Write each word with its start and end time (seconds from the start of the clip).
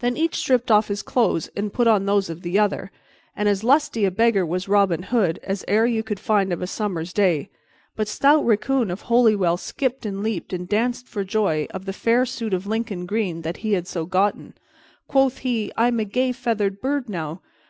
Then 0.00 0.18
each 0.18 0.34
stripped 0.34 0.70
off 0.70 0.88
his 0.88 1.00
clothes 1.02 1.48
and 1.56 1.72
put 1.72 1.86
on 1.86 2.04
those 2.04 2.28
of 2.28 2.42
the 2.42 2.58
other, 2.58 2.90
and 3.34 3.48
as 3.48 3.64
lusty 3.64 4.04
a 4.04 4.10
beggar 4.10 4.44
was 4.44 4.68
Robin 4.68 5.04
Hood 5.04 5.40
as 5.42 5.64
e'er 5.66 5.86
you 5.86 6.02
could 6.02 6.20
find 6.20 6.52
of 6.52 6.60
a 6.60 6.66
summer's 6.66 7.10
day. 7.10 7.48
But 7.94 8.06
stout 8.06 8.44
Riccon 8.44 8.90
of 8.90 9.00
Holywell 9.08 9.56
skipped 9.56 10.04
and 10.04 10.22
leaped 10.22 10.52
and 10.52 10.68
danced 10.68 11.08
for 11.08 11.24
joy 11.24 11.68
of 11.70 11.86
the 11.86 11.94
fair 11.94 12.26
suit 12.26 12.52
of 12.52 12.66
Lincoln 12.66 13.06
green 13.06 13.40
that 13.40 13.56
he 13.64 13.72
had 13.72 13.88
so 13.88 14.04
gotten. 14.04 14.52
Quoth 15.08 15.38
he, 15.38 15.72
"I 15.74 15.88
am 15.88 16.00
a 16.00 16.04
gay 16.04 16.32
feathered 16.32 16.82
bird 16.82 17.08
now. 17.08 17.40